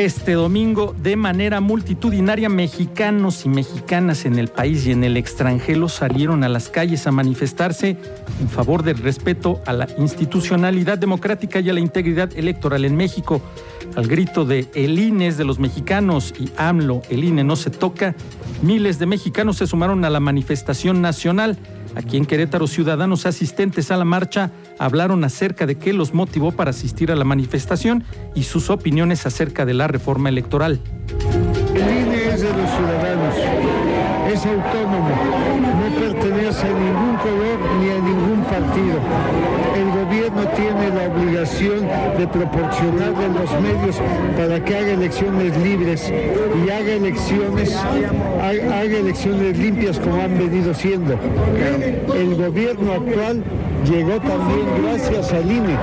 Este 0.00 0.32
domingo, 0.32 0.96
de 0.98 1.14
manera 1.14 1.60
multitudinaria, 1.60 2.48
mexicanos 2.48 3.44
y 3.44 3.50
mexicanas 3.50 4.24
en 4.24 4.38
el 4.38 4.48
país 4.48 4.86
y 4.86 4.92
en 4.92 5.04
el 5.04 5.18
extranjero 5.18 5.90
salieron 5.90 6.42
a 6.42 6.48
las 6.48 6.70
calles 6.70 7.06
a 7.06 7.12
manifestarse 7.12 7.98
en 8.40 8.48
favor 8.48 8.82
del 8.82 8.96
respeto 8.96 9.60
a 9.66 9.74
la 9.74 9.88
institucionalidad 9.98 10.96
democrática 10.96 11.60
y 11.60 11.68
a 11.68 11.74
la 11.74 11.80
integridad 11.80 12.30
electoral 12.34 12.86
en 12.86 12.96
México. 12.96 13.42
Al 13.94 14.06
grito 14.06 14.46
de 14.46 14.70
El 14.74 14.98
INE 14.98 15.26
es 15.26 15.36
de 15.36 15.44
los 15.44 15.58
mexicanos 15.58 16.32
y 16.40 16.50
AMLO, 16.56 17.02
el 17.10 17.22
INE 17.22 17.44
no 17.44 17.56
se 17.56 17.68
toca, 17.68 18.14
miles 18.62 18.98
de 18.98 19.04
mexicanos 19.04 19.58
se 19.58 19.66
sumaron 19.66 20.06
a 20.06 20.10
la 20.10 20.18
manifestación 20.18 21.02
nacional. 21.02 21.58
Aquí 21.94 22.16
en 22.16 22.24
Querétaro, 22.24 22.66
ciudadanos 22.66 23.26
asistentes 23.26 23.90
a 23.90 23.96
la 23.96 24.04
marcha 24.04 24.50
hablaron 24.78 25.24
acerca 25.24 25.66
de 25.66 25.76
qué 25.76 25.92
los 25.92 26.14
motivó 26.14 26.52
para 26.52 26.70
asistir 26.70 27.10
a 27.10 27.16
la 27.16 27.24
manifestación 27.24 28.04
y 28.34 28.44
sus 28.44 28.70
opiniones 28.70 29.26
acerca 29.26 29.64
de 29.66 29.74
la 29.74 29.88
reforma 29.88 30.28
electoral. 30.28 30.80
El 31.74 31.82
INE 31.82 32.28
es 32.28 32.42
de 32.42 32.48
los 32.48 32.70
ciudadanos, 32.70 33.34
es 34.32 34.46
autónomo, 34.46 35.10
no 35.60 36.00
pertenece 36.00 36.66
a 36.66 36.72
ningún 36.72 37.16
color 37.16 37.58
ni 37.80 37.90
a 37.90 37.98
ningún 37.98 38.44
partido. 38.44 39.59
El 40.20 40.28
gobierno 40.28 40.52
tiene 40.54 40.90
la 40.90 41.14
obligación 41.14 41.88
de 42.18 42.26
proporcionarle 42.28 43.28
los 43.40 43.50
medios 43.62 43.96
para 44.36 44.62
que 44.62 44.76
haga 44.76 44.90
elecciones 44.90 45.56
libres 45.56 46.12
y 46.12 46.70
haga 46.70 46.92
elecciones, 46.92 47.74
haga 47.74 48.98
elecciones 48.98 49.56
limpias 49.56 49.98
como 49.98 50.20
han 50.20 50.36
venido 50.36 50.74
siendo. 50.74 51.18
El 52.14 52.36
gobierno 52.36 52.92
actual 52.92 53.42
llegó 53.90 54.20
también 54.20 54.66
gracias 54.82 55.32
al 55.32 55.50
INE, 55.50 55.78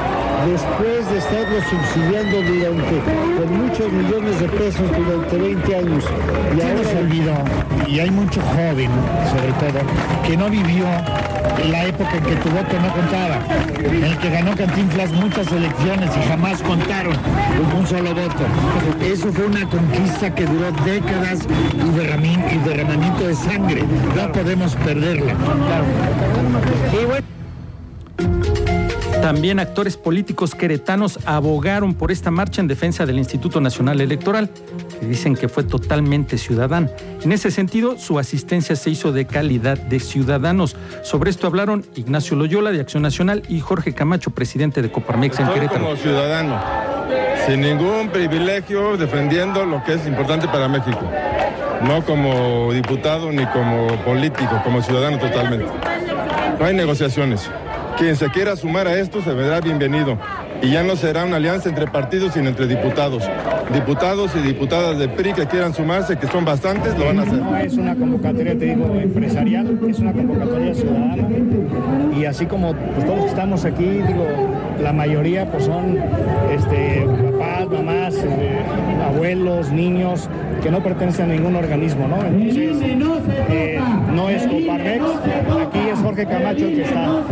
después 0.45 1.09
de 1.11 1.17
estarlo 1.17 1.57
subsidiando 1.69 2.41
durante 2.41 2.97
con 3.38 3.66
muchos 3.66 3.91
millones 3.91 4.39
de 4.39 4.47
pesos 4.49 4.85
durante 4.97 5.38
20 5.38 5.75
años. 5.75 6.03
Y 6.55 6.61
ahora 6.61 6.83
se 6.83 6.97
olvidó, 6.97 7.35
y 7.88 7.99
hay 7.99 8.11
mucho 8.11 8.41
joven, 8.41 8.91
sobre 9.30 9.53
todo, 9.53 9.81
que 10.25 10.38
no 10.38 10.49
vivió 10.49 10.85
la 11.71 11.85
época 11.85 12.17
en 12.17 12.23
que 12.23 12.35
tu 12.35 12.49
voto 12.49 12.80
no 12.80 12.93
contaba, 12.93 13.39
en 13.80 14.03
el 14.03 14.17
que 14.17 14.30
ganó 14.30 14.55
Cantinflas 14.55 15.11
muchas 15.11 15.52
elecciones 15.52 16.11
y 16.15 16.27
jamás 16.27 16.61
contaron 16.61 17.15
un 17.77 17.88
solo 17.88 18.13
voto. 18.13 18.45
Eso 19.03 19.31
fue 19.31 19.45
una 19.45 19.67
conquista 19.67 20.33
que 20.33 20.45
duró 20.45 20.71
décadas 20.85 21.47
y 21.73 21.97
derramamiento, 21.97 22.47
y 22.53 22.69
derramamiento 22.69 23.27
de 23.27 23.35
sangre. 23.35 23.83
No 24.15 24.31
podemos 24.31 24.75
perderla. 24.75 25.33
Y 26.93 27.05
bueno, 27.05 27.36
también 29.21 29.59
actores 29.59 29.97
políticos 29.97 30.55
queretanos 30.55 31.19
abogaron 31.25 31.93
por 31.93 32.11
esta 32.11 32.31
marcha 32.31 32.61
en 32.61 32.67
defensa 32.67 33.05
del 33.05 33.17
Instituto 33.17 33.59
Nacional 33.59 34.01
Electoral, 34.01 34.49
que 34.99 35.05
dicen 35.05 35.35
que 35.35 35.49
fue 35.49 35.63
totalmente 35.63 36.37
ciudadana. 36.37 36.89
En 37.21 37.31
ese 37.31 37.51
sentido, 37.51 37.97
su 37.97 38.19
asistencia 38.19 38.75
se 38.75 38.89
hizo 38.89 39.11
de 39.11 39.25
calidad 39.25 39.77
de 39.77 39.99
ciudadanos. 39.99 40.75
Sobre 41.03 41.29
esto 41.29 41.47
hablaron 41.47 41.85
Ignacio 41.95 42.37
Loyola 42.37 42.71
de 42.71 42.79
Acción 42.79 43.03
Nacional 43.03 43.43
y 43.49 43.59
Jorge 43.59 43.93
Camacho, 43.93 44.31
presidente 44.31 44.81
de 44.81 44.91
Coparmex 44.91 45.39
en 45.39 45.47
Querétaro. 45.47 45.83
Como 45.83 45.95
ciudadano, 45.95 46.61
sin 47.45 47.61
ningún 47.61 48.09
privilegio, 48.09 48.97
defendiendo 48.97 49.65
lo 49.65 49.83
que 49.83 49.93
es 49.93 50.07
importante 50.07 50.47
para 50.47 50.67
México. 50.67 51.02
No 51.83 52.03
como 52.03 52.71
diputado 52.73 53.31
ni 53.31 53.45
como 53.47 53.87
político, 54.03 54.61
como 54.63 54.81
ciudadano 54.81 55.19
totalmente. 55.19 55.67
No 56.59 56.65
hay 56.65 56.73
negociaciones. 56.73 57.49
Quien 57.97 58.15
se 58.15 58.29
quiera 58.29 58.55
sumar 58.55 58.87
a 58.87 58.99
esto 58.99 59.23
se 59.23 59.33
verá 59.33 59.59
bienvenido. 59.59 60.19
Y 60.61 60.69
ya 60.71 60.83
no 60.83 60.95
será 60.95 61.25
una 61.25 61.37
alianza 61.37 61.67
entre 61.67 61.87
partidos, 61.87 62.33
sino 62.33 62.49
entre 62.49 62.67
diputados. 62.67 63.23
Diputados 63.73 64.31
y 64.35 64.39
diputadas 64.39 64.99
de 64.99 65.09
PRI 65.09 65.33
que 65.33 65.47
quieran 65.47 65.73
sumarse, 65.73 66.15
que 66.15 66.27
son 66.27 66.45
bastantes, 66.45 66.95
lo 66.97 67.05
van 67.05 67.19
a 67.19 67.21
hacer. 67.23 67.39
No 67.39 67.57
es 67.57 67.73
una 67.73 67.95
convocatoria, 67.95 68.57
te 68.57 68.65
digo, 68.65 68.86
empresarial, 68.95 69.80
es 69.89 69.99
una 69.99 70.13
convocatoria 70.13 70.75
ciudadana. 70.75 71.27
Y 72.15 72.25
así 72.25 72.45
como 72.45 72.75
pues, 72.75 73.05
todos 73.05 73.25
estamos 73.25 73.65
aquí, 73.65 73.86
digo, 73.86 74.25
la 74.81 74.93
mayoría 74.93 75.49
pues 75.52 75.65
son 75.65 75.97
este, 76.52 77.05
papás, 77.39 77.67
mamás, 77.69 78.15
eh, 78.15 78.59
abuelos, 79.05 79.71
niños, 79.71 80.30
que 80.61 80.69
no 80.69 80.83
pertenecen 80.83 81.31
a 81.31 81.33
ningún 81.33 81.55
organismo, 81.55 82.07
¿no? 82.07 82.23
Entonces, 82.23 82.77
eh, 83.49 83.80
no 84.13 84.30
es 84.30 84.43
Coparmex, 84.43 85.03
aquí 85.61 85.80
es 85.91 85.99
Jorge 85.99 86.25
Camacho 86.25 86.65
que 86.67 86.81
está. 86.81 87.23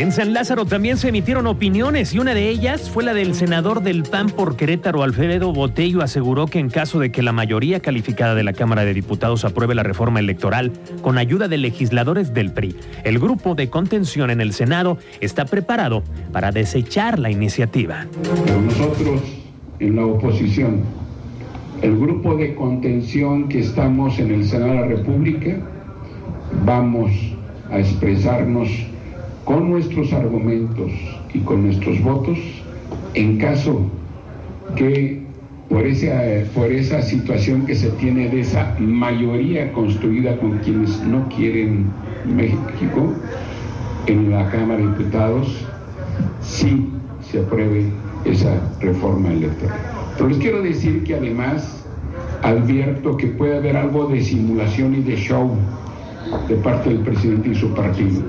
En 0.00 0.12
San 0.12 0.32
Lázaro 0.32 0.64
también 0.64 0.96
se 0.96 1.10
emitieron 1.10 1.46
opiniones 1.46 2.14
y 2.14 2.18
una 2.18 2.32
de 2.32 2.48
ellas 2.48 2.88
fue 2.88 3.04
la 3.04 3.12
del 3.12 3.34
senador 3.34 3.82
del 3.82 4.02
PAN 4.02 4.30
por 4.30 4.56
Querétaro, 4.56 5.02
Alfredo 5.02 5.52
Botello, 5.52 6.00
aseguró 6.00 6.46
que 6.46 6.58
en 6.58 6.70
caso 6.70 6.98
de 7.00 7.12
que 7.12 7.22
la 7.22 7.32
mayoría 7.32 7.80
calificada 7.80 8.34
de 8.34 8.42
la 8.42 8.54
Cámara 8.54 8.86
de 8.86 8.94
Diputados 8.94 9.44
apruebe 9.44 9.74
la 9.74 9.82
reforma 9.82 10.18
electoral 10.18 10.72
con 11.02 11.18
ayuda 11.18 11.48
de 11.48 11.58
legisladores 11.58 12.32
del 12.32 12.50
PRI, 12.50 12.76
el 13.04 13.18
grupo 13.18 13.54
de 13.54 13.68
contención 13.68 14.30
en 14.30 14.40
el 14.40 14.54
Senado 14.54 14.96
está 15.20 15.44
preparado 15.44 16.02
para 16.32 16.50
desechar 16.50 17.18
la 17.18 17.30
iniciativa. 17.30 18.06
Nosotros 18.64 19.20
en 19.80 19.96
la 19.96 20.06
oposición, 20.06 20.80
el 21.82 21.98
grupo 21.98 22.36
de 22.36 22.54
contención 22.54 23.50
que 23.50 23.58
estamos 23.58 24.18
en 24.18 24.30
el 24.30 24.48
Senado 24.48 24.72
de 24.72 24.80
la 24.80 24.86
República, 24.86 25.58
vamos 26.64 27.10
a 27.70 27.80
expresarnos 27.80 28.89
con 29.44 29.70
nuestros 29.70 30.12
argumentos 30.12 30.90
y 31.32 31.40
con 31.40 31.64
nuestros 31.64 32.00
votos 32.02 32.38
en 33.14 33.38
caso 33.38 33.80
que 34.76 35.20
por 35.68 35.86
esa, 35.86 36.20
por 36.52 36.70
esa 36.72 37.00
situación 37.00 37.64
que 37.64 37.74
se 37.74 37.90
tiene 37.90 38.28
de 38.28 38.40
esa 38.40 38.76
mayoría 38.80 39.72
construida 39.72 40.36
con 40.38 40.58
quienes 40.58 41.00
no 41.02 41.28
quieren 41.28 41.86
México 42.26 43.14
en 44.06 44.30
la 44.30 44.50
Cámara 44.50 44.80
de 44.80 44.88
Diputados, 44.88 45.64
sí 46.40 46.88
se 47.30 47.38
apruebe 47.38 47.84
esa 48.24 48.60
reforma 48.80 49.32
electoral. 49.32 49.78
Pero 50.16 50.28
les 50.28 50.38
quiero 50.38 50.62
decir 50.62 51.04
que 51.04 51.14
además 51.14 51.84
advierto 52.42 53.16
que 53.16 53.28
puede 53.28 53.56
haber 53.56 53.76
algo 53.76 54.08
de 54.08 54.20
simulación 54.20 54.94
y 54.94 55.02
de 55.02 55.16
show 55.16 55.50
de 56.48 56.56
parte 56.56 56.90
del 56.90 57.00
presidente 57.00 57.50
y 57.50 57.54
su 57.54 57.72
partido. 57.74 58.22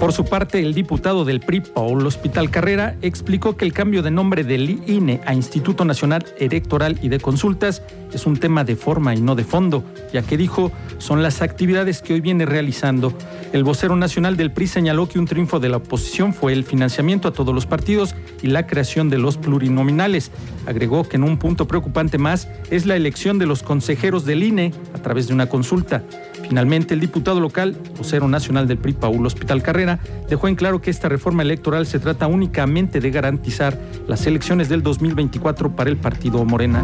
Por 0.00 0.12
su 0.12 0.26
parte, 0.26 0.60
el 0.60 0.74
diputado 0.74 1.24
del 1.24 1.40
PRI, 1.40 1.62
Paul 1.62 2.06
Hospital 2.06 2.50
Carrera, 2.50 2.96
explicó 3.00 3.56
que 3.56 3.64
el 3.64 3.72
cambio 3.72 4.02
de 4.02 4.10
nombre 4.10 4.44
del 4.44 4.82
INE 4.86 5.22
a 5.24 5.32
Instituto 5.32 5.86
Nacional 5.86 6.26
Electoral 6.38 6.98
y 7.00 7.08
de 7.08 7.18
Consultas 7.18 7.82
es 8.12 8.26
un 8.26 8.36
tema 8.36 8.62
de 8.62 8.76
forma 8.76 9.14
y 9.14 9.22
no 9.22 9.34
de 9.34 9.44
fondo, 9.44 9.84
ya 10.12 10.20
que 10.20 10.36
dijo 10.36 10.70
son 10.98 11.22
las 11.22 11.40
actividades 11.40 12.02
que 12.02 12.12
hoy 12.12 12.20
viene 12.20 12.44
realizando. 12.44 13.14
El 13.54 13.64
vocero 13.64 13.96
nacional 13.96 14.36
del 14.36 14.52
PRI 14.52 14.66
señaló 14.66 15.08
que 15.08 15.18
un 15.18 15.24
triunfo 15.24 15.60
de 15.60 15.70
la 15.70 15.78
oposición 15.78 16.34
fue 16.34 16.52
el 16.52 16.64
financiamiento 16.64 17.28
a 17.28 17.32
todos 17.32 17.54
los 17.54 17.64
partidos 17.64 18.14
y 18.42 18.48
la 18.48 18.66
creación 18.66 19.08
de 19.08 19.16
los 19.16 19.38
plurinominales. 19.38 20.30
Agregó 20.66 21.08
que 21.08 21.16
en 21.16 21.24
un 21.24 21.38
punto 21.38 21.66
preocupante 21.66 22.18
más 22.18 22.48
es 22.70 22.84
la 22.84 22.96
elección 22.96 23.38
de 23.38 23.46
los 23.46 23.62
consejeros 23.62 24.26
del 24.26 24.42
INE 24.42 24.74
a 24.94 24.98
través 24.98 25.26
de 25.26 25.34
una 25.34 25.48
consulta. 25.48 26.02
Finalmente, 26.42 26.94
el 26.94 27.00
diputado 27.00 27.40
local, 27.40 27.76
vocero 27.98 28.28
nacional 28.28 28.68
del 28.68 28.78
PRI, 28.78 28.92
Paul 28.94 29.26
Hospital 29.26 29.62
Carrera, 29.62 29.98
dejó 30.28 30.48
en 30.48 30.54
claro 30.54 30.80
que 30.80 30.90
esta 30.90 31.08
reforma 31.08 31.42
electoral 31.42 31.86
se 31.86 31.98
trata 31.98 32.26
únicamente 32.26 33.00
de 33.00 33.10
garantizar 33.10 33.78
las 34.06 34.26
elecciones 34.26 34.68
del 34.68 34.82
2024 34.82 35.74
para 35.74 35.90
el 35.90 35.96
partido 35.96 36.44
Morena. 36.44 36.82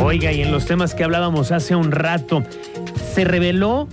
Oiga, 0.00 0.32
y 0.32 0.42
en 0.42 0.50
los 0.50 0.66
temas 0.66 0.94
que 0.94 1.04
hablábamos 1.04 1.52
hace 1.52 1.76
un 1.76 1.92
rato, 1.92 2.42
se 3.14 3.24
reveló 3.24 3.88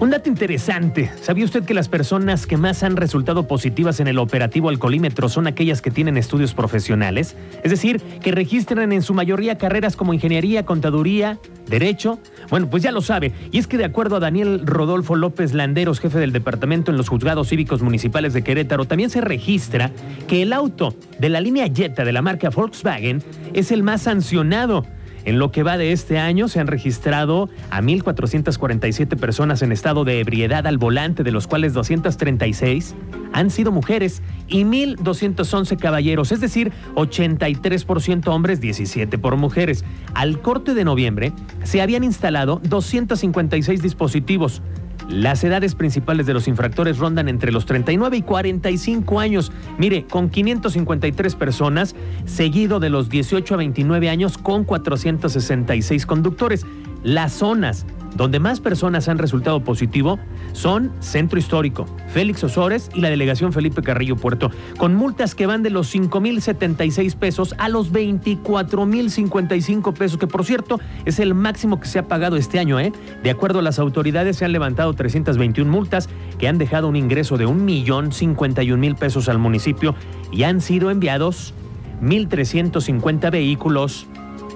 un 0.00 0.10
dato 0.10 0.28
interesante. 0.28 1.10
¿Sabía 1.22 1.44
usted 1.44 1.64
que 1.64 1.74
las 1.74 1.88
personas 1.88 2.46
que 2.46 2.56
más 2.56 2.84
han 2.84 2.96
resultado 2.96 3.48
positivas 3.48 3.98
en 3.98 4.06
el 4.06 4.18
operativo 4.18 4.68
alcoholímetro 4.68 5.28
son 5.28 5.48
aquellas 5.48 5.82
que 5.82 5.90
tienen 5.90 6.16
estudios 6.16 6.54
profesionales? 6.54 7.36
Es 7.64 7.70
decir, 7.72 8.00
que 8.00 8.30
registran 8.30 8.92
en 8.92 9.02
su 9.02 9.12
mayoría 9.12 9.58
carreras 9.58 9.96
como 9.96 10.14
ingeniería, 10.14 10.64
contaduría, 10.64 11.40
derecho. 11.66 12.20
Bueno, 12.48 12.70
pues 12.70 12.84
ya 12.84 12.92
lo 12.92 13.00
sabe. 13.00 13.32
Y 13.50 13.58
es 13.58 13.66
que 13.66 13.76
de 13.76 13.86
acuerdo 13.86 14.16
a 14.16 14.20
Daniel 14.20 14.62
Rodolfo 14.64 15.16
López 15.16 15.52
Landeros, 15.52 15.98
jefe 15.98 16.20
del 16.20 16.32
departamento 16.32 16.92
en 16.92 16.96
los 16.96 17.08
juzgados 17.08 17.48
cívicos 17.48 17.82
municipales 17.82 18.32
de 18.32 18.44
Querétaro, 18.44 18.84
también 18.84 19.10
se 19.10 19.20
registra 19.20 19.90
que 20.28 20.42
el 20.42 20.52
auto 20.52 20.94
de 21.18 21.28
la 21.28 21.40
línea 21.40 21.66
Jetta 21.66 22.04
de 22.04 22.12
la 22.12 22.22
marca 22.22 22.50
Volkswagen 22.50 23.20
es 23.52 23.72
el 23.72 23.82
más 23.82 24.02
sancionado 24.02 24.84
En 25.24 25.38
lo 25.38 25.50
que 25.50 25.62
va 25.62 25.76
de 25.76 25.92
este 25.92 26.18
año 26.18 26.48
se 26.48 26.60
han 26.60 26.66
registrado 26.66 27.48
a 27.70 27.80
1.447 27.82 29.16
personas 29.18 29.62
en 29.62 29.72
estado 29.72 30.04
de 30.04 30.20
ebriedad 30.20 30.66
al 30.66 30.78
volante, 30.78 31.22
de 31.22 31.32
los 31.32 31.46
cuales 31.46 31.74
236 31.74 32.94
han 33.32 33.50
sido 33.50 33.72
mujeres 33.72 34.22
y 34.46 34.64
1.211 34.64 35.78
caballeros, 35.78 36.32
es 36.32 36.40
decir, 36.40 36.72
83% 36.94 38.28
hombres, 38.28 38.60
17 38.60 39.18
por 39.18 39.36
mujeres. 39.36 39.84
Al 40.14 40.40
corte 40.40 40.74
de 40.74 40.84
noviembre 40.84 41.32
se 41.62 41.82
habían 41.82 42.04
instalado 42.04 42.60
256 42.64 43.82
dispositivos. 43.82 44.62
Las 45.08 45.42
edades 45.42 45.74
principales 45.74 46.26
de 46.26 46.34
los 46.34 46.48
infractores 46.48 46.98
rondan 46.98 47.28
entre 47.30 47.50
los 47.50 47.64
39 47.64 48.18
y 48.18 48.22
45 48.22 49.20
años. 49.20 49.50
Mire, 49.78 50.04
con 50.04 50.28
553 50.28 51.34
personas, 51.34 51.94
seguido 52.26 52.78
de 52.78 52.90
los 52.90 53.08
18 53.08 53.54
a 53.54 53.56
29 53.56 54.10
años 54.10 54.36
con 54.36 54.64
466 54.64 56.04
conductores. 56.04 56.66
Las 57.02 57.32
zonas 57.32 57.86
donde 58.14 58.38
más 58.40 58.60
personas 58.60 59.08
han 59.08 59.16
resultado 59.18 59.62
positivo 59.62 60.18
son 60.52 60.90
Centro 61.00 61.38
Histórico, 61.38 61.86
Félix 62.08 62.42
Osores 62.44 62.90
y 62.94 63.00
la 63.00 63.08
delegación 63.10 63.52
Felipe 63.52 63.82
Carrillo 63.82 64.16
Puerto, 64.16 64.50
con 64.76 64.94
multas 64.94 65.34
que 65.34 65.46
van 65.46 65.62
de 65.62 65.70
los 65.70 65.94
5.076 65.94 67.16
pesos 67.16 67.54
a 67.58 67.68
los 67.68 67.92
24.055 67.92 69.92
pesos, 69.94 70.18
que 70.18 70.26
por 70.26 70.44
cierto 70.44 70.80
es 71.04 71.20
el 71.20 71.34
máximo 71.34 71.80
que 71.80 71.88
se 71.88 71.98
ha 71.98 72.08
pagado 72.08 72.36
este 72.36 72.58
año. 72.58 72.80
¿eh? 72.80 72.92
De 73.22 73.30
acuerdo 73.30 73.60
a 73.60 73.62
las 73.62 73.78
autoridades, 73.78 74.36
se 74.36 74.44
han 74.44 74.52
levantado 74.52 74.92
321 74.94 75.70
multas 75.70 76.08
que 76.38 76.48
han 76.48 76.58
dejado 76.58 76.88
un 76.88 76.96
ingreso 76.96 77.36
de 77.36 77.46
1.051.000 77.46 78.96
pesos 78.96 79.28
al 79.28 79.38
municipio 79.38 79.94
y 80.32 80.42
han 80.42 80.60
sido 80.60 80.90
enviados 80.90 81.54
1.350 82.02 83.30
vehículos 83.30 84.08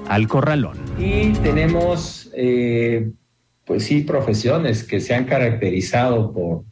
al 0.09 0.27
corralón. 0.29 0.79
Y 0.99 1.33
tenemos... 1.35 2.31
Eh 2.35 3.13
pues 3.73 3.85
sí, 3.85 4.03
profesiones 4.03 4.85
que 4.85 5.01
se 5.01 5.15
han 5.15 5.25
caracterizado 5.25 6.35
por, 6.35 6.65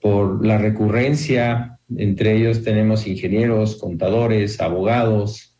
por 0.00 0.46
la 0.46 0.56
recurrencia. 0.56 1.78
Entre 1.94 2.34
ellos 2.34 2.64
tenemos 2.64 3.06
ingenieros, 3.06 3.76
contadores, 3.76 4.58
abogados, 4.62 5.54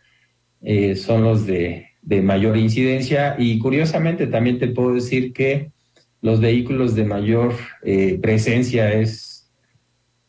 eh, 0.62 0.96
son 0.96 1.22
los 1.22 1.44
de, 1.44 1.84
mayor 2.22 2.56
incidencia. 2.56 3.36
Y 3.38 3.58
curiosamente 3.58 4.26
también 4.26 4.58
te 4.58 4.68
puedo 4.68 4.94
decir 4.94 5.34
que 5.34 5.70
los 6.22 6.40
vehículos 6.40 6.94
de 6.94 7.04
mayor 7.04 7.52
eh, 7.82 8.18
presencia 8.22 8.90
es, 8.94 9.52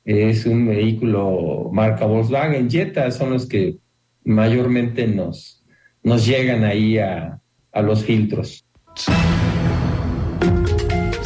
es 0.04 0.46
un 0.46 0.68
vehículo 0.68 1.70
marca 1.72 2.06
Volkswagen, 2.06 2.70
Jetta, 2.70 3.10
son 3.12 3.30
los 3.30 3.48
que 3.48 3.78
mayormente 4.26 5.08
nos, 5.08 5.64
nos 6.04 6.28
llegan 6.28 6.66
ahí 6.66 6.98
a, 6.98 7.40
a 7.72 7.82
los 7.82 8.04
filtros. 8.04 8.66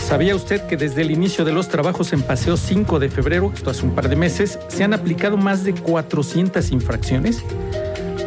¿Sabía 0.05 0.35
usted 0.35 0.61
que 0.67 0.77
desde 0.77 1.01
el 1.01 1.09
inicio 1.09 1.43
de 1.45 1.51
los 1.51 1.67
trabajos 1.67 2.13
en 2.13 2.21
Paseo 2.21 2.57
5 2.57 2.99
de 2.99 3.09
febrero, 3.09 3.51
esto 3.51 3.71
hace 3.71 3.83
un 3.83 3.95
par 3.95 4.07
de 4.07 4.15
meses, 4.15 4.59
se 4.67 4.83
han 4.83 4.93
aplicado 4.93 5.35
más 5.35 5.63
de 5.63 5.73
400 5.73 6.71
infracciones? 6.71 7.43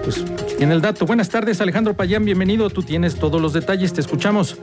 Pues 0.03 0.25
tiene 0.57 0.75
el 0.75 0.81
dato. 0.81 1.07
Buenas 1.07 1.29
tardes, 1.29 1.61
Alejandro 1.61 1.95
Payán, 1.95 2.25
bienvenido. 2.25 2.69
Tú 2.69 2.83
tienes 2.83 3.15
todos 3.15 3.41
los 3.41 3.53
detalles, 3.53 3.93
te 3.93 4.01
escuchamos. 4.01 4.59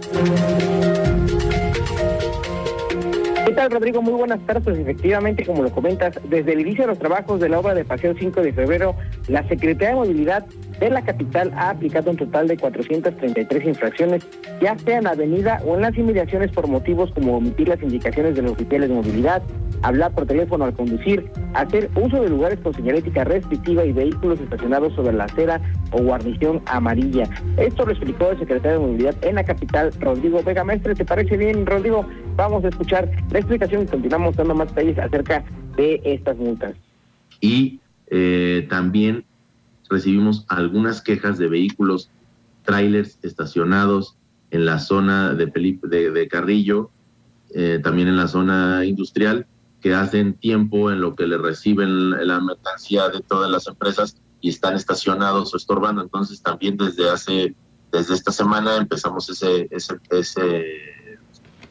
¿Qué 3.46 3.52
tal, 3.54 3.72
Rodrigo? 3.72 4.02
Muy 4.02 4.16
buenas 4.16 4.46
tardes. 4.46 4.78
Efectivamente, 4.78 5.46
como 5.46 5.64
lo 5.64 5.72
comentas, 5.72 6.20
desde 6.30 6.52
el 6.52 6.60
inicio 6.60 6.84
de 6.84 6.88
los 6.90 7.00
trabajos 7.00 7.40
de 7.40 7.48
la 7.48 7.60
obra 7.60 7.74
de 7.74 7.86
Paseo 7.86 8.14
5 8.20 8.42
de 8.42 8.52
febrero, 8.52 8.94
la 9.30 9.48
Secretaría 9.48 9.90
de 9.92 9.96
Movilidad 9.96 10.46
de 10.80 10.90
la 10.90 11.04
capital 11.04 11.52
ha 11.56 11.70
aplicado 11.70 12.12
un 12.12 12.18
total 12.18 12.48
de 12.48 12.58
433 12.58 13.66
infracciones, 13.66 14.28
ya 14.62 14.78
sea 14.78 15.00
en 15.00 15.08
avenida 15.08 15.62
o 15.66 15.76
en 15.76 15.82
las 15.82 15.98
inmediaciones 15.98 16.52
por 16.52 16.68
motivos 16.68 17.12
como 17.12 17.38
omitir 17.38 17.68
las 17.68 17.82
indicaciones 17.82 18.36
de 18.36 18.42
los 18.42 18.54
oficiales 18.54 18.90
de 18.90 18.96
movilidad, 18.96 19.42
hablar 19.82 20.14
por 20.14 20.26
teléfono 20.26 20.66
al 20.66 20.74
conducir, 20.74 21.30
hacer 21.54 21.90
uso 21.96 22.22
de 22.22 22.30
lugares 22.30 22.60
con 22.60 22.74
señalética 22.74 23.24
restrictiva 23.24 23.86
y 23.86 23.94
vehículos 23.94 24.40
estacionados 24.40 24.94
sobre 24.94 25.14
la 25.14 25.26
acera 25.26 25.62
o 25.92 26.02
guarnición 26.02 26.62
amarilla. 26.66 27.30
Esto 27.58 27.86
lo 27.86 27.92
explicó 27.92 28.32
el 28.32 28.40
secretario 28.40 28.80
de 28.80 28.86
Movilidad 28.86 29.16
en 29.24 29.36
la 29.36 29.44
capital, 29.44 29.92
Rodrigo 30.00 30.42
Vega 30.44 30.64
Mestre. 30.64 30.96
¿Te 30.96 31.06
parece 31.06 31.38
bien, 31.38 31.66
Rodrigo? 31.66 32.06
Vamos 32.36 32.64
a 32.66 32.70
escuchar 32.70 33.10
la 33.32 33.40
explicación 33.40 33.84
y 33.84 33.86
continuamos 33.86 34.36
dando 34.36 34.56
más 34.56 34.70
detalles 34.70 34.98
acerca 34.98 35.44
de 35.78 36.02
estas 36.04 36.38
multas. 36.38 36.76
Y 37.40 37.80
eh, 38.08 38.66
también 38.70 39.26
recibimos 39.90 40.46
algunas 40.48 41.02
quejas 41.02 41.38
de 41.38 41.48
vehículos, 41.48 42.10
trailers 42.64 43.20
estacionados 43.22 44.16
en 44.52 44.66
la 44.66 44.80
zona 44.80 45.34
de, 45.34 45.48
de, 45.48 46.28
Carrillo, 46.28 46.90
eh, 47.54 47.80
también 47.84 48.08
en 48.08 48.18
la 48.18 48.28
zona 48.28 48.86
industrial, 48.86 49.48
que 49.82 49.94
hacen 49.94 50.34
tiempo 50.34 50.92
en 50.92 51.02
lo 51.02 51.16
que 51.16 51.28
le 51.28 51.38
reciben 51.38 52.10
la 52.28 52.40
mercancía 52.40 53.10
de 53.10 53.22
todas 53.22 53.52
las 53.52 53.68
empresas 53.68 54.18
y 54.42 54.50
están 54.50 54.76
estacionados 54.76 55.54
o 55.54 55.58
estorbando. 55.58 56.02
Entonces 56.02 56.42
también 56.42 56.78
desde 56.78 57.10
hace, 57.10 57.56
desde 57.92 58.16
esta 58.16 58.32
semana 58.32 58.78
empezamos 58.78 59.30
ese, 59.30 59.68
ese, 59.70 60.00
ese, 60.10 60.66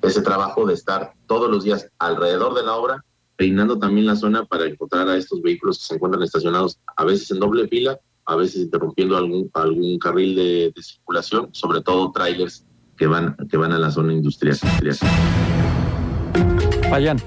ese 0.03 0.23
trabajo 0.23 0.67
de 0.67 0.75
estar 0.75 1.15
todos 1.27 1.51
los 1.51 1.65
días 1.65 1.89
alrededor 1.99 2.55
de 2.55 2.63
la 2.63 2.75
obra 2.75 3.05
peinando 3.37 3.79
también 3.79 4.07
la 4.07 4.17
zona 4.17 4.45
para 4.45 4.67
encontrar 4.67 5.09
a 5.09 5.17
estos 5.17 5.43
vehículos 5.43 5.79
que 5.79 5.85
se 5.85 5.95
encuentran 5.95 6.23
estacionados 6.23 6.79
a 6.97 7.05
veces 7.05 7.31
en 7.31 7.41
doble 7.41 7.69
fila, 7.69 7.99
a 8.27 8.37
veces 8.37 8.63
interrumpiendo 8.63 9.17
algún, 9.17 9.51
algún 9.55 9.99
carril 9.99 10.37
de, 10.37 10.73
circulación, 10.81 11.49
sobre 11.53 11.81
todo 11.81 12.13
trailers 12.13 12.65
que 12.97 13.07
van, 13.07 13.37
que 13.51 13.57
van 13.57 13.73
a 13.73 13.79
la 13.79 13.91
zona 13.91 14.13
industrial. 14.13 14.57
Vayan. 16.91 17.19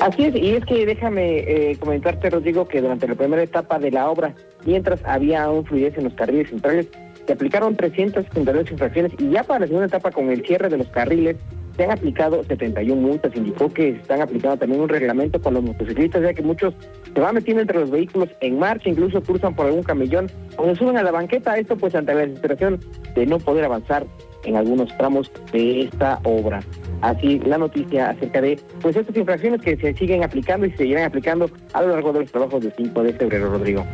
Así 0.00 0.24
es, 0.24 0.34
y 0.34 0.50
es 0.52 0.64
que 0.64 0.86
déjame 0.86 1.40
eh, 1.40 1.76
comentarte, 1.78 2.30
Rodrigo, 2.30 2.66
que 2.66 2.80
durante 2.80 3.06
la 3.06 3.14
primera 3.14 3.42
etapa 3.42 3.78
de 3.78 3.90
la 3.90 4.08
obra, 4.08 4.34
mientras 4.64 5.04
había 5.04 5.50
un 5.50 5.64
fluidez 5.66 5.96
en 5.98 6.04
los 6.04 6.14
carriles 6.14 6.48
centrales, 6.48 6.88
se 7.26 7.34
aplicaron 7.34 7.76
352 7.76 8.70
infracciones 8.70 9.12
y 9.18 9.28
ya 9.28 9.44
para 9.44 9.60
la 9.60 9.66
segunda 9.66 9.86
etapa, 9.86 10.10
con 10.10 10.30
el 10.30 10.44
cierre 10.44 10.70
de 10.70 10.78
los 10.78 10.88
carriles, 10.88 11.36
se 11.76 11.84
han 11.84 11.90
aplicado 11.90 12.42
71 12.44 13.00
multas. 13.00 13.32
Indicó 13.34 13.68
que 13.68 13.90
están 13.90 14.20
aplicando 14.22 14.58
también 14.58 14.80
un 14.80 14.88
reglamento 14.88 15.40
con 15.40 15.54
los 15.54 15.62
motociclistas, 15.62 16.22
ya 16.22 16.34
que 16.34 16.42
muchos 16.42 16.74
se 17.14 17.20
van 17.20 17.34
metiendo 17.34 17.62
entre 17.62 17.80
los 17.80 17.90
vehículos 17.90 18.28
en 18.40 18.58
marcha, 18.58 18.88
incluso 18.88 19.22
cruzan 19.22 19.54
por 19.54 19.66
algún 19.66 19.82
camellón 19.82 20.30
o 20.56 20.64
se 20.66 20.76
suben 20.76 20.96
a 20.96 21.02
la 21.02 21.12
banqueta. 21.12 21.56
Esto 21.56 21.76
pues 21.76 21.94
ante 21.94 22.14
la 22.14 22.20
desesperación 22.20 22.80
de 23.14 23.26
no 23.26 23.38
poder 23.38 23.64
avanzar 23.64 24.06
en 24.44 24.56
algunos 24.56 24.96
tramos 24.96 25.30
de 25.52 25.82
esta 25.82 26.20
obra. 26.24 26.60
Así 27.02 27.38
la 27.40 27.58
noticia 27.58 28.10
acerca 28.10 28.40
de 28.40 28.58
pues 28.80 28.96
estas 28.96 29.16
infracciones 29.16 29.60
que 29.60 29.76
se 29.76 29.94
siguen 29.94 30.22
aplicando 30.22 30.66
y 30.66 30.70
se 30.72 30.78
seguirán 30.78 31.04
aplicando 31.04 31.50
a 31.72 31.82
lo 31.82 31.88
largo 31.88 32.12
de 32.12 32.20
los 32.20 32.30
trabajos 32.30 32.62
del 32.62 32.72
5 32.76 33.02
de 33.02 33.12
febrero, 33.14 33.50
Rodrigo. 33.50 33.84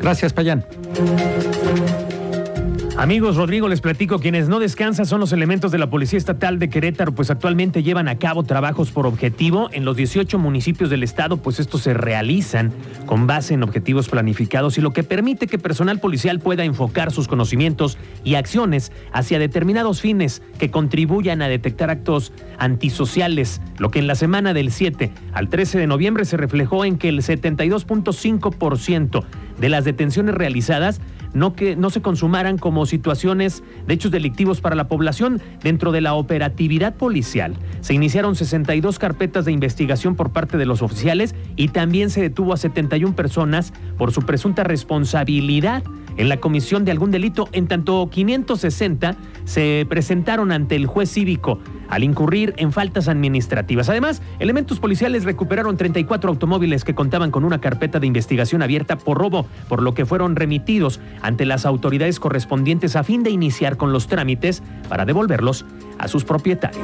Gracias, 0.00 0.32
Payán. 0.32 0.64
Amigos, 2.98 3.36
Rodrigo, 3.36 3.68
les 3.68 3.82
platico, 3.82 4.20
quienes 4.20 4.48
no 4.48 4.58
descansan 4.58 5.04
son 5.04 5.20
los 5.20 5.34
elementos 5.34 5.70
de 5.70 5.76
la 5.76 5.90
Policía 5.90 6.16
Estatal 6.16 6.58
de 6.58 6.70
Querétaro, 6.70 7.14
pues 7.14 7.30
actualmente 7.30 7.82
llevan 7.82 8.08
a 8.08 8.16
cabo 8.16 8.42
trabajos 8.42 8.90
por 8.90 9.06
objetivo. 9.06 9.68
En 9.72 9.84
los 9.84 9.96
18 9.96 10.38
municipios 10.38 10.88
del 10.88 11.02
estado, 11.02 11.36
pues 11.36 11.60
estos 11.60 11.82
se 11.82 11.92
realizan 11.92 12.72
con 13.04 13.26
base 13.26 13.52
en 13.52 13.62
objetivos 13.62 14.08
planificados 14.08 14.78
y 14.78 14.80
lo 14.80 14.94
que 14.94 15.04
permite 15.04 15.46
que 15.46 15.58
personal 15.58 16.00
policial 16.00 16.40
pueda 16.40 16.64
enfocar 16.64 17.12
sus 17.12 17.28
conocimientos 17.28 17.98
y 18.24 18.36
acciones 18.36 18.92
hacia 19.12 19.38
determinados 19.38 20.00
fines 20.00 20.40
que 20.58 20.70
contribuyan 20.70 21.42
a 21.42 21.48
detectar 21.48 21.90
actos 21.90 22.32
antisociales, 22.58 23.60
lo 23.76 23.90
que 23.90 23.98
en 23.98 24.06
la 24.06 24.14
semana 24.14 24.54
del 24.54 24.72
7 24.72 25.12
al 25.34 25.50
13 25.50 25.80
de 25.80 25.86
noviembre 25.86 26.24
se 26.24 26.38
reflejó 26.38 26.86
en 26.86 26.96
que 26.96 27.10
el 27.10 27.20
72.5% 27.20 29.22
de 29.58 29.68
las 29.68 29.84
detenciones 29.84 30.34
realizadas 30.34 31.02
no 31.36 31.54
que 31.54 31.76
no 31.76 31.90
se 31.90 32.00
consumaran 32.00 32.56
como 32.56 32.86
situaciones 32.86 33.62
de 33.86 33.94
hechos 33.94 34.10
delictivos 34.10 34.60
para 34.60 34.74
la 34.74 34.88
población 34.88 35.40
dentro 35.62 35.92
de 35.92 36.00
la 36.00 36.14
operatividad 36.14 36.94
policial. 36.94 37.54
Se 37.86 37.94
iniciaron 37.94 38.34
62 38.34 38.98
carpetas 38.98 39.44
de 39.44 39.52
investigación 39.52 40.16
por 40.16 40.30
parte 40.30 40.56
de 40.56 40.66
los 40.66 40.82
oficiales 40.82 41.36
y 41.54 41.68
también 41.68 42.10
se 42.10 42.20
detuvo 42.20 42.52
a 42.52 42.56
71 42.56 43.14
personas 43.14 43.72
por 43.96 44.10
su 44.10 44.22
presunta 44.22 44.64
responsabilidad 44.64 45.84
en 46.16 46.28
la 46.28 46.38
comisión 46.38 46.84
de 46.84 46.90
algún 46.90 47.12
delito, 47.12 47.48
en 47.52 47.68
tanto 47.68 48.10
560 48.10 49.14
se 49.44 49.86
presentaron 49.88 50.50
ante 50.50 50.74
el 50.74 50.86
juez 50.86 51.12
cívico 51.12 51.60
al 51.88 52.02
incurrir 52.02 52.54
en 52.56 52.72
faltas 52.72 53.06
administrativas. 53.06 53.88
Además, 53.88 54.20
elementos 54.40 54.80
policiales 54.80 55.22
recuperaron 55.22 55.76
34 55.76 56.28
automóviles 56.28 56.82
que 56.82 56.96
contaban 56.96 57.30
con 57.30 57.44
una 57.44 57.60
carpeta 57.60 58.00
de 58.00 58.08
investigación 58.08 58.62
abierta 58.62 58.98
por 58.98 59.16
robo, 59.16 59.46
por 59.68 59.80
lo 59.80 59.94
que 59.94 60.06
fueron 60.06 60.34
remitidos 60.34 60.98
ante 61.22 61.46
las 61.46 61.64
autoridades 61.64 62.18
correspondientes 62.18 62.96
a 62.96 63.04
fin 63.04 63.22
de 63.22 63.30
iniciar 63.30 63.76
con 63.76 63.92
los 63.92 64.08
trámites 64.08 64.64
para 64.88 65.04
devolverlos 65.04 65.64
a 65.98 66.08
sus 66.08 66.24
propietarios. 66.24 66.82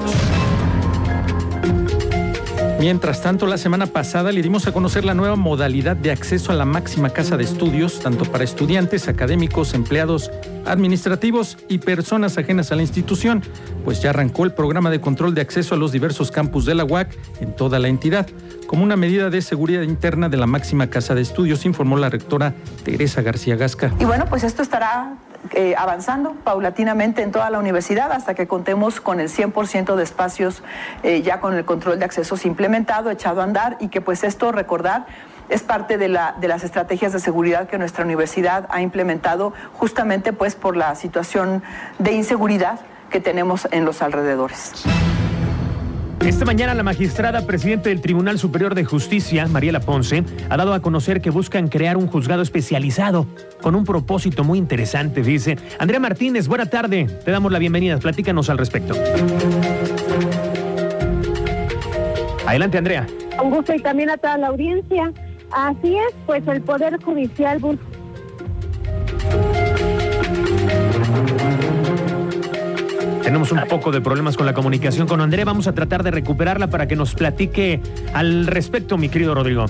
Mientras 2.83 3.23
tanto, 3.23 3.47
la 3.47 3.59
semana 3.59 3.87
pasada 3.87 4.33
le 4.33 4.43
dimos 4.43 4.67
a 4.67 4.73
conocer 4.73 5.05
la 5.05 5.15
nueva 5.15 5.37
modalidad 5.37 5.95
de 5.95 6.11
acceso 6.11 6.51
a 6.51 6.57
la 6.57 6.65
máxima 6.65 7.11
casa 7.11 7.37
de 7.37 7.45
estudios, 7.45 8.01
tanto 8.01 8.25
para 8.25 8.43
estudiantes, 8.43 9.07
académicos, 9.07 9.75
empleados 9.75 10.33
administrativos 10.67 11.59
y 11.69 11.79
personas 11.79 12.39
ajenas 12.39 12.73
a 12.73 12.75
la 12.75 12.83
institución, 12.83 13.41
pues 13.85 14.03
ya 14.03 14.11
arrancó 14.11 14.45
el 14.45 14.53
programa 14.53 14.91
de 14.91 15.01
control 15.01 15.33
de 15.33 15.43
acceso 15.43 15.77
a 15.77 15.79
los 15.79 15.93
diversos 15.93 16.33
campus 16.33 16.65
de 16.65 16.75
la 16.75 16.85
UAC 16.85 17.17
en 17.41 17.55
toda 17.55 17.79
la 17.79 17.87
entidad, 17.87 18.27
como 18.67 18.83
una 18.83 18.97
medida 18.97 19.31
de 19.31 19.43
seguridad 19.43 19.83
interna 19.83 20.29
de 20.29 20.39
la 20.39 20.49
máxima 20.49 20.89
casa 20.91 21.15
de 21.15 21.23
estudios, 21.23 21.65
informó 21.65 21.97
la 21.97 22.11
rectora 22.11 22.53
Teresa 22.83 23.23
García 23.23 23.55
Gasca. 23.55 23.95
Y 24.01 24.07
bueno, 24.07 24.25
pues 24.29 24.43
esto 24.43 24.61
estará 24.61 25.19
eh, 25.51 25.75
avanzando 25.77 26.35
paulatinamente 26.45 27.23
en 27.23 27.33
toda 27.33 27.51
la 27.51 27.59
universidad 27.59 28.13
hasta 28.13 28.35
que 28.35 28.47
contemos 28.47 29.01
con 29.01 29.19
el 29.19 29.29
100% 29.29 29.97
de 29.97 30.03
espacios 30.03 30.63
eh, 31.03 31.23
ya 31.23 31.41
con 31.41 31.55
el 31.55 31.65
control 31.65 31.99
de 31.99 32.05
accesos 32.05 32.47
implementado, 32.47 33.11
echado 33.11 33.41
a 33.41 33.45
andar 33.45 33.77
y 33.81 33.89
que 33.89 34.01
pues 34.01 34.23
esto, 34.23 34.53
recordar, 34.53 35.07
es 35.49 35.63
parte 35.63 35.99
de, 35.99 36.09
la, 36.09 36.37
de 36.41 36.49
las 36.49 36.65
estrategias 36.65 37.13
de 37.13 37.19
seguridad 37.19 37.69
que 37.69 37.77
nuestra 37.77 38.05
universidad 38.05 38.67
ha 38.71 38.81
implementado 38.81 39.53
justamente 39.75 40.33
pues 40.33 40.55
por 40.55 40.77
la 40.77 40.95
situación 40.95 41.63
de 41.99 42.13
inseguridad 42.13 42.81
que 43.11 43.21
tenemos 43.21 43.69
en 43.73 43.85
los 43.85 44.01
alrededores. 44.01 44.85
Esta 46.25 46.45
mañana 46.45 46.73
la 46.75 46.85
magistrada 46.85 47.45
presidente 47.45 47.89
del 47.89 48.01
Tribunal 48.01 48.39
Superior 48.39 48.77
de 48.77 48.85
Justicia, 48.85 49.49
Mariela 49.49 49.81
Ponce, 49.81 50.23
ha 50.49 50.57
dado 50.57 50.73
a 50.73 50.81
conocer 50.81 51.21
que 51.21 51.31
buscan 51.31 51.67
crear 51.67 51.97
un 51.97 52.07
juzgado 52.07 52.43
especializado 52.43 53.27
con 53.61 53.75
un 53.75 53.85
propósito 53.85 54.45
muy 54.45 54.59
interesante, 54.59 55.23
dice. 55.23 55.59
Andrea 55.81 55.99
Martínez, 55.99 56.47
buena 56.47 56.67
tarde. 56.67 57.07
Te 57.25 57.33
damos 57.33 57.51
la 57.51 57.59
bienvenida. 57.59 57.99
Platícanos 57.99 58.51
al 58.51 58.59
respecto. 58.59 58.95
Adelante, 62.47 62.79
Andrea. 62.79 63.07
Un 63.43 63.51
gusto 63.51 63.75
y 63.75 63.81
también 63.81 64.11
a 64.11 64.17
toda 64.17 64.39
la 64.39 64.47
audiencia. 64.47 65.13
Así 65.51 65.97
es, 65.97 66.15
pues 66.27 66.47
el 66.47 66.63
Poder 66.63 67.03
Judicial 67.03 67.59
busca 67.59 67.92
Tenemos 73.23 73.53
un 73.53 73.61
poco 73.69 73.93
de 73.93 74.01
problemas 74.01 74.37
con 74.37 74.47
la 74.47 74.55
comunicación 74.55 75.07
con 75.07 75.21
Andrea. 75.21 75.45
Vamos 75.45 75.69
a 75.69 75.73
tratar 75.73 76.03
de 76.03 76.11
recuperarla 76.11 76.69
para 76.71 76.89
que 76.89 76.97
nos 76.97 77.15
platique 77.15 77.81
al 78.15 78.47
respecto, 78.47 78.99
mi 78.99 79.09
querido 79.09 79.35
Rodrigo. 79.35 79.67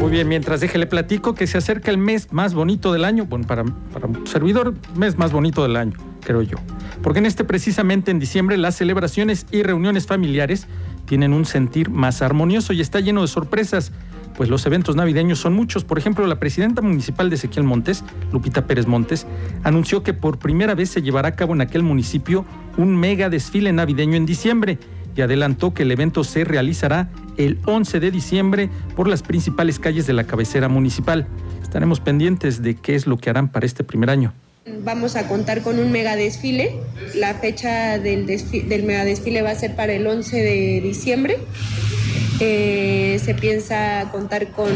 Muy 0.00 0.10
bien, 0.10 0.26
mientras 0.28 0.60
déjele 0.60 0.86
platico 0.86 1.34
que 1.34 1.46
se 1.46 1.58
acerca 1.58 1.90
el 1.92 1.98
mes 1.98 2.32
más 2.32 2.54
bonito 2.54 2.92
del 2.92 3.04
año. 3.04 3.26
Bueno, 3.26 3.46
para, 3.46 3.64
para 3.64 4.06
un 4.06 4.26
servidor, 4.26 4.74
mes 4.96 5.16
más 5.16 5.30
bonito 5.30 5.62
del 5.62 5.76
año, 5.76 5.96
creo 6.24 6.42
yo. 6.42 6.56
Porque 7.02 7.20
en 7.20 7.26
este 7.26 7.44
precisamente 7.44 8.10
en 8.10 8.18
diciembre 8.18 8.56
las 8.56 8.74
celebraciones 8.74 9.46
y 9.52 9.62
reuniones 9.62 10.06
familiares 10.06 10.66
tienen 11.06 11.32
un 11.32 11.44
sentir 11.44 11.88
más 11.88 12.20
armonioso 12.20 12.72
y 12.72 12.80
está 12.80 12.98
lleno 12.98 13.22
de 13.22 13.28
sorpresas 13.28 13.92
pues 14.36 14.48
los 14.48 14.64
eventos 14.66 14.96
navideños 14.96 15.38
son 15.38 15.54
muchos. 15.54 15.84
Por 15.84 15.98
ejemplo, 15.98 16.26
la 16.26 16.38
presidenta 16.38 16.82
municipal 16.82 17.30
de 17.30 17.36
Ezequiel 17.36 17.64
Montes, 17.64 18.04
Lupita 18.32 18.66
Pérez 18.66 18.86
Montes, 18.86 19.26
anunció 19.62 20.02
que 20.02 20.14
por 20.14 20.38
primera 20.38 20.74
vez 20.74 20.90
se 20.90 21.02
llevará 21.02 21.28
a 21.28 21.36
cabo 21.36 21.54
en 21.54 21.60
aquel 21.60 21.82
municipio 21.82 22.44
un 22.76 22.96
mega 22.96 23.28
desfile 23.28 23.72
navideño 23.72 24.16
en 24.16 24.26
diciembre 24.26 24.78
y 25.14 25.20
adelantó 25.20 25.74
que 25.74 25.82
el 25.82 25.90
evento 25.90 26.24
se 26.24 26.44
realizará 26.44 27.10
el 27.36 27.58
11 27.66 28.00
de 28.00 28.10
diciembre 28.10 28.70
por 28.96 29.08
las 29.08 29.22
principales 29.22 29.78
calles 29.78 30.06
de 30.06 30.12
la 30.12 30.24
cabecera 30.24 30.68
municipal. 30.68 31.26
Estaremos 31.62 32.00
pendientes 32.00 32.62
de 32.62 32.74
qué 32.74 32.94
es 32.94 33.06
lo 33.06 33.18
que 33.18 33.30
harán 33.30 33.48
para 33.48 33.66
este 33.66 33.84
primer 33.84 34.10
año. 34.10 34.32
Vamos 34.84 35.16
a 35.16 35.26
contar 35.26 35.62
con 35.62 35.78
un 35.78 35.90
mega 35.90 36.14
desfile. 36.14 36.76
La 37.14 37.34
fecha 37.34 37.98
del, 37.98 38.26
del 38.26 38.82
mega 38.84 39.04
desfile 39.04 39.42
va 39.42 39.50
a 39.50 39.54
ser 39.54 39.74
para 39.74 39.92
el 39.92 40.06
11 40.06 40.36
de 40.36 40.80
diciembre. 40.80 41.38
Eh, 42.44 43.20
se 43.24 43.34
piensa 43.34 44.08
contar 44.10 44.48
con 44.48 44.72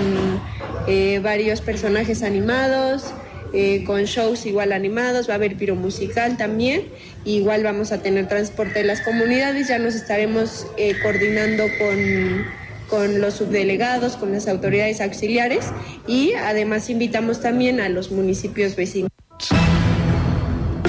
eh, 0.87 1.18
varios 1.20 1.61
personajes 1.61 2.23
animados, 2.23 3.12
eh, 3.52 3.82
con 3.85 4.04
shows 4.04 4.46
igual 4.46 4.70
animados, 4.70 5.28
va 5.28 5.32
a 5.32 5.35
haber 5.35 5.56
piro 5.56 5.75
musical 5.75 6.37
también, 6.37 6.82
igual 7.25 7.64
vamos 7.64 7.90
a 7.90 8.02
tener 8.02 8.28
transporte 8.28 8.78
de 8.78 8.85
las 8.85 9.00
comunidades, 9.00 9.66
ya 9.66 9.80
nos 9.80 9.96
estaremos 9.96 10.68
coordinando 11.02 11.64
con, 11.80 12.46
con 12.88 13.20
los 13.20 13.35
subdelegados, 13.35 14.16
con 14.16 14.30
las 14.30 14.46
autoridades 14.46 15.00
auxiliares 15.00 15.66
y 16.06 16.35
además 16.35 16.88
invitamos 16.88 17.40
también 17.40 17.80
a 17.80 17.88
los 17.88 18.12
municipios 18.12 18.76
vecinos. 18.76 19.11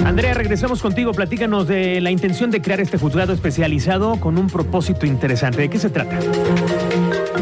Andrea, 0.08 0.34
regresamos 0.34 0.82
contigo. 0.82 1.12
Platícanos 1.12 1.68
de 1.68 2.00
la 2.00 2.12
intención 2.12 2.50
de 2.50 2.62
crear 2.62 2.80
este 2.80 2.98
juzgado 2.98 3.34
especializado 3.34 4.18
con 4.22 4.38
un 4.38 4.48
propósito 4.48 5.06
interesante. 5.06 5.64
¿De 5.64 5.70
qué 5.70 5.78
se 5.78 5.90
trata? 5.90 6.18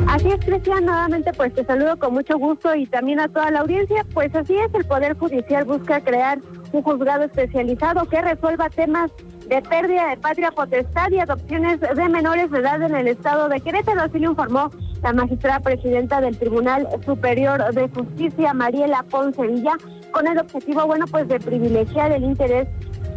Así 0.07 0.29
es, 0.29 0.43
Cristian. 0.43 0.83
Nuevamente, 0.83 1.31
pues 1.33 1.53
te 1.53 1.63
saludo 1.63 1.99
con 1.99 2.15
mucho 2.15 2.39
gusto 2.39 2.73
y 2.73 2.87
también 2.87 3.19
a 3.19 3.27
toda 3.27 3.51
la 3.51 3.59
audiencia. 3.59 4.03
Pues 4.15 4.33
así 4.33 4.55
es, 4.55 4.73
el 4.73 4.83
Poder 4.83 5.15
Judicial 5.15 5.63
busca 5.65 6.01
crear 6.01 6.39
un 6.71 6.81
juzgado 6.81 7.25
especializado 7.25 8.03
que 8.09 8.19
resuelva 8.19 8.67
temas 8.71 9.11
de 9.47 9.61
pérdida 9.61 10.09
de 10.09 10.17
patria 10.17 10.49
potestad 10.49 11.11
y 11.11 11.19
adopciones 11.19 11.79
de 11.79 12.09
menores 12.09 12.49
de 12.49 12.57
edad 12.57 12.81
en 12.81 12.95
el 12.95 13.07
estado 13.07 13.47
de 13.47 13.59
Querétaro. 13.59 14.01
Así 14.01 14.17
lo 14.17 14.31
informó 14.31 14.71
la 15.03 15.13
magistrada 15.13 15.59
presidenta 15.59 16.19
del 16.19 16.35
Tribunal 16.35 16.87
Superior 17.05 17.63
de 17.75 17.87
Justicia, 17.89 18.55
Mariela 18.55 19.03
Ponce 19.03 19.45
Villa, 19.45 19.73
con 20.11 20.27
el 20.27 20.37
objetivo, 20.37 20.85
bueno, 20.85 21.05
pues 21.09 21.27
de 21.27 21.39
privilegiar 21.39 22.11
el 22.11 22.23
interés 22.23 22.67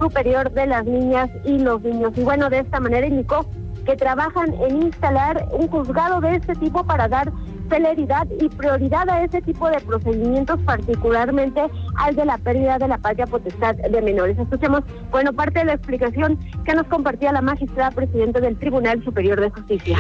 superior 0.01 0.51
de 0.53 0.67
las 0.67 0.85
niñas 0.85 1.31
y 1.45 1.59
los 1.59 1.83
niños. 1.83 2.13
Y 2.17 2.23
bueno, 2.23 2.49
de 2.51 2.61
esta 2.61 2.81
manera 2.81 3.07
indicó 3.07 3.47
que 3.85 3.97
trabajan 3.97 4.53
en 4.55 4.83
instalar 4.83 5.49
un 5.53 5.69
juzgado 5.69 6.21
de 6.21 6.37
este 6.37 6.55
tipo 6.57 6.85
para 6.85 7.09
dar 7.09 7.33
celeridad 7.69 8.27
y 8.41 8.49
prioridad 8.49 9.09
a 9.11 9.23
ese 9.23 9.43
tipo 9.43 9.69
de 9.69 9.81
procedimientos, 9.81 10.61
particularmente 10.63 11.63
al 11.97 12.17
de 12.17 12.25
la 12.25 12.39
pérdida 12.39 12.79
de 12.79 12.89
la 12.89 12.99
patria 12.99 13.27
potestad 13.27 13.75
de 13.77 14.03
menores. 14.03 14.39
Escuchemos, 14.39 14.83
bueno, 15.11 15.33
parte 15.33 15.61
de 15.61 15.67
la 15.67 15.75
explicación 15.75 16.39
que 16.65 16.75
nos 16.75 16.87
compartía 16.87 17.33
la 17.33 17.43
magistrada 17.43 17.91
presidenta 17.91 18.41
del 18.41 18.59
Tribunal 18.59 19.03
Superior 19.05 19.41
de 19.41 19.51
Justicia 19.51 19.99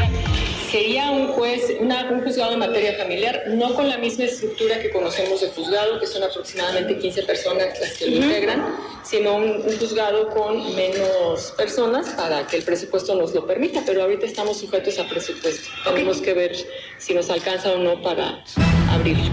sería 0.70 1.10
un 1.10 1.28
juez, 1.28 1.76
una, 1.80 2.10
un 2.10 2.22
juzgado 2.22 2.52
en 2.52 2.58
materia 2.58 2.94
familiar, 2.94 3.42
no 3.48 3.74
con 3.74 3.88
la 3.88 3.96
misma 3.98 4.24
estructura 4.24 4.80
que 4.80 4.90
conocemos 4.90 5.40
de 5.40 5.48
juzgado, 5.48 5.98
que 5.98 6.06
son 6.06 6.22
aproximadamente 6.22 6.98
15 6.98 7.22
personas 7.22 7.80
las 7.80 7.96
que 7.96 8.06
lo 8.06 8.16
integran, 8.16 8.66
sino 9.02 9.36
un, 9.36 9.62
juzgado 9.62 10.28
con 10.30 10.74
menos 10.74 11.54
personas 11.56 12.10
para 12.10 12.46
que 12.46 12.56
el 12.56 12.64
presupuesto 12.64 13.14
nos 13.14 13.34
lo 13.34 13.46
permita, 13.46 13.82
pero 13.86 14.02
ahorita 14.02 14.26
estamos 14.26 14.58
sujetos 14.58 14.98
a 14.98 15.08
presupuesto. 15.08 15.68
Tenemos 15.84 16.20
que 16.20 16.34
ver 16.34 16.52
si 16.98 17.14
nos 17.14 17.30
alcanza 17.30 17.72
o 17.72 17.78
no 17.78 18.02
para 18.02 18.44
abrirlo. 18.90 19.30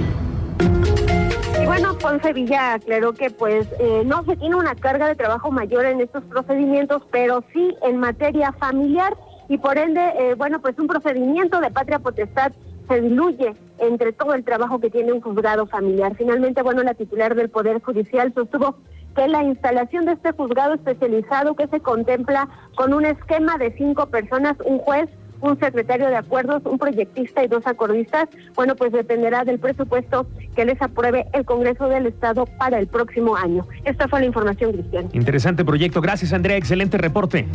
Bueno, 1.65 1.98
Ponce 1.98 2.32
Villa 2.32 2.75
aclaró 2.75 3.13
que 3.13 3.30
pues 3.30 3.68
eh, 3.80 4.04
no 4.06 4.24
se 4.25 4.36
tiene 4.38 4.56
una 4.56 4.75
carga 4.75 5.08
de 5.08 5.15
trabajo 5.15 5.51
mayor 5.51 5.86
en 5.86 6.00
estos 6.00 6.24
procedimientos, 6.25 7.01
pero 7.12 7.44
sí 7.54 7.75
en 7.82 7.98
materia 7.98 8.54
familiar 8.54 9.18
y 9.50 9.58
por 9.58 9.78
ende, 9.78 10.02
eh, 10.20 10.36
bueno, 10.36 10.60
pues 10.60 10.78
un 10.80 10.88
procedimiento 10.88 11.60
de 11.60 11.72
patria 11.72 12.00
potestad 12.00 12.52
se 12.88 13.02
diluye 13.02 13.54
entre 13.80 14.14
todo 14.14 14.34
el 14.34 14.44
trabajo 14.44 14.80
que 14.80 14.90
tiene 14.90 15.12
un 15.12 15.22
juzgado 15.22 15.66
familiar. 15.66 16.16
Finalmente, 16.16 16.62
bueno, 16.62 16.84
la 16.84 16.94
titular 16.94 17.36
del 17.36 17.50
Poder 17.50 17.82
Judicial 17.82 18.34
sostuvo 18.34 18.78
que 19.16 19.28
la 19.28 19.44
instalación 19.44 20.06
de 20.06 20.14
este 20.14 20.32
juzgado 20.34 20.75
especializado 20.75 21.56
que 21.56 21.68
se 21.68 21.80
contempla 21.80 22.50
con 22.75 22.94
un 22.94 23.06
esquema 23.06 23.58
de 23.58 23.74
cinco 23.78 24.08
personas, 24.08 24.56
un 24.66 24.80
juez, 24.80 25.10
un 25.42 25.60
secretario 25.60 26.08
de 26.08 26.16
acuerdos, 26.16 26.62
un 26.66 26.78
proyectista 26.78 27.44
y 27.44 27.48
dos 27.48 27.66
acordistas, 27.68 28.28
bueno, 28.56 28.75
pues 28.75 28.92
dependerá 28.92 29.44
del 29.44 29.60
presupuesto 29.60 30.28
que 30.56 30.66
les 30.66 30.82
apruebe 30.82 31.25
el 31.34 31.46
Congreso 31.46 31.88
del 31.88 32.08
Estado 32.08 32.46
para 32.58 32.80
el 32.80 32.88
próximo 32.88 33.36
año. 33.36 33.66
Esta 33.84 34.08
fue 34.08 34.22
la 34.22 34.25
información, 34.28 34.74
Cristian. 34.74 35.10
Interesante 35.14 35.64
proyecto. 35.64 36.02
Gracias, 36.02 36.34
Andrea. 36.34 36.58
Excelente 36.58 36.98
reporte. 36.98 37.46